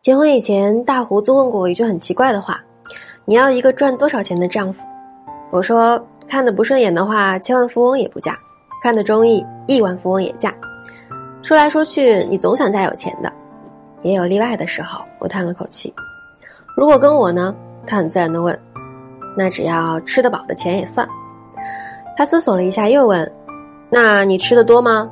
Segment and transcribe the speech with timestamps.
[0.00, 2.58] 结婚以前，大胡子问过我一句很奇怪的话
[3.26, 4.82] ：“你要一个赚多少钱的丈夫？”
[5.52, 8.32] 我说：“看得不顺眼的话，千万富翁也不嫁；
[8.82, 10.54] 看得中意，亿万富翁也嫁。”
[11.44, 13.30] 说来说去，你总想嫁有钱的，
[14.00, 15.04] 也有例外的时候。
[15.18, 15.92] 我叹了口气
[16.74, 17.54] ：“如果跟我呢？”
[17.86, 18.58] 他很自然的问
[19.36, 21.06] ：“那只要吃得饱的钱也算。”
[22.16, 23.30] 他思索了一下，又问
[23.92, 25.10] ：“那你吃的多吗？”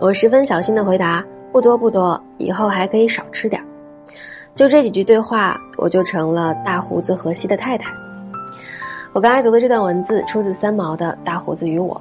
[0.00, 1.22] 我十分小心的回答
[1.52, 3.68] ：“不多不多，以后还可以少吃点儿。”
[4.54, 7.90] 就这几句对话，我就成了大胡子荷西的太太。
[9.12, 11.94] 我刚才读的这段文字出自三毛的《大胡子与我》，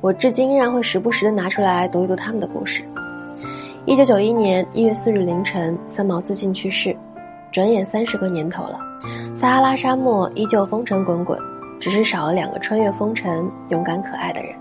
[0.00, 2.82] 我至今依然会时不时的拿出来读一读他们的故事。
[3.86, 6.94] 一九九一年一月四日凌晨，三毛自尽去世，
[7.50, 8.78] 转眼三十个年头了，
[9.34, 11.38] 撒哈拉沙漠依旧风尘滚滚，
[11.80, 14.54] 只是少了两个穿越风尘、勇敢可爱的人。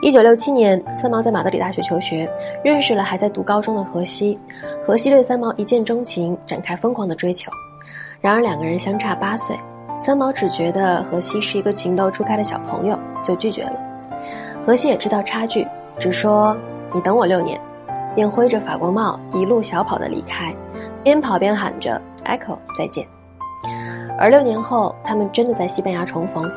[0.00, 2.28] 一九六七年，三毛在马德里大学求学，
[2.62, 4.38] 认识了还在读高中的荷西。
[4.86, 7.50] 荷西对三毛一见钟情，展开疯狂的追求。
[8.20, 9.58] 然而两个人相差八岁，
[9.98, 13.76] 三毛只觉得荷西是一个情窦初开的小朋友，就拒绝了。
[14.64, 15.66] 荷西也知道差距，
[15.98, 16.56] 只说
[16.94, 17.60] ：“你等我六年。”
[18.14, 20.54] 便挥着法国帽一路小跑的离开，
[21.02, 23.04] 边跑边喊着 “Echo 再见”。
[24.16, 26.48] 而六年后，他们真的在西班牙重逢。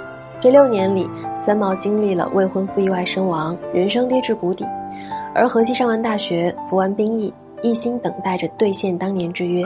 [0.42, 4.66] 这六年里，三毛经历了未婚夫意外身亡，人生跌至谷底；
[5.36, 9.64] 而荷西上完大学，服完兵役，一心等待着兑现当年之约。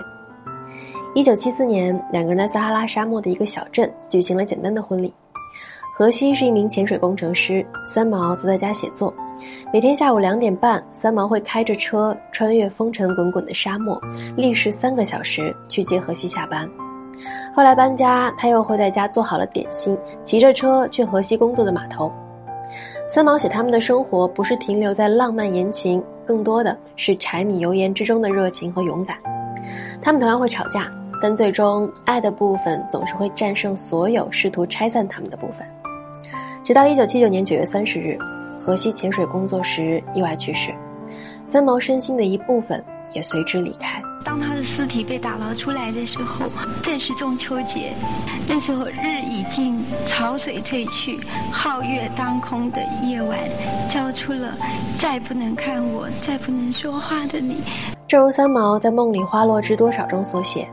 [1.13, 5.13] 一九七四年，两个人在撒哈拉沙漠的一个小镇举行了简单的婚礼。
[5.97, 9.13] 荷西是一名潜水工程师，三毛则在家写作。
[9.71, 13.97] 每天下午两点半，三毛会开着车穿越风尘滚滚的沙漠，
[14.35, 16.69] 历时三个小时去接荷西下班。
[17.53, 22.11] 后来搬家，他又会在家做好了点心，骑着车去河西工作的码头。
[23.07, 29.15] 三毛写他们的生活，不是停留在浪漫言情，更多的是柴米油盐之中的热情和勇敢。
[30.01, 35.65] 他们同样会吵架，但最终爱的部分总是会战胜所有试图拆散他们的部分。
[36.63, 38.17] 直到一九七九年九月三十日，
[38.59, 40.73] 河西潜水工作时意外去世，
[41.45, 42.83] 三毛身心的一部分
[43.13, 44.01] 也随之离开。
[44.37, 46.45] 当他的尸体被打捞出来的时候，
[46.83, 47.93] 正是中秋节。
[48.45, 51.17] 那时候日已尽，潮水退去，
[51.53, 53.39] 皓月当空的夜晚，
[53.89, 54.53] 交出了
[54.99, 57.63] 再不能看我、再不能说话的你。
[58.07, 60.67] 正如三毛在《梦里花落知多少》中所写：“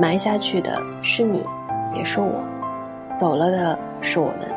[0.00, 1.44] 埋下去的是你，
[1.94, 2.42] 也是我；
[3.14, 4.48] 走了的是我们。”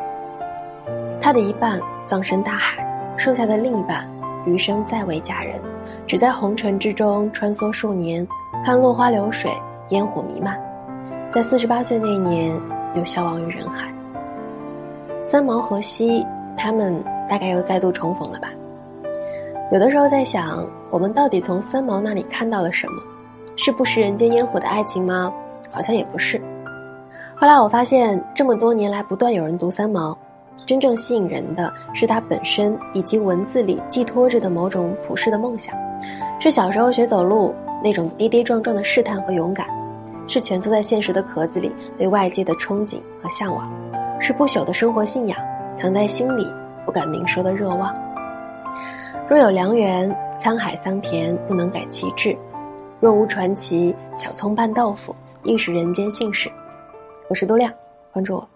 [1.19, 2.77] 他的一半葬身大海，
[3.17, 4.09] 剩下的另一半
[4.45, 5.59] 余生再为佳人。
[6.11, 8.27] 只在红尘之中穿梭数年，
[8.65, 9.49] 看落花流水，
[9.91, 10.59] 烟火弥漫，
[11.31, 12.53] 在四十八岁那年
[12.95, 13.89] 又消亡于人海。
[15.21, 16.27] 三毛和西，
[16.57, 18.49] 他们大概又再度重逢了吧？
[19.71, 23.01] 有的时候在想，我们到底从三毛那里看到了什么？
[23.55, 25.31] 是不食人间烟火的爱情吗？
[25.71, 26.41] 好像也不是。
[27.33, 30.17] 后来我发现，这么多年来不断有人读三毛。
[30.65, 35.75] 真正吸引人的是他本身以及文字里寄托着的某种普世的梦想，
[36.39, 37.53] 是小时候学走路
[37.83, 39.67] 那种跌跌撞撞的试探和勇敢，
[40.27, 43.69] 是蜷缩在现实的壳子里对外界的憧憬和向往，
[44.19, 45.37] 是不朽的生活信仰
[45.75, 46.47] 藏在心里
[46.85, 47.93] 不敢明说的热望。
[49.27, 52.33] 若有良缘，沧海桑田不能改其志；
[52.99, 56.49] 若无传奇，小葱拌豆腐亦是人间幸事。
[57.29, 57.73] 我是多亮，
[58.11, 58.50] 关注我。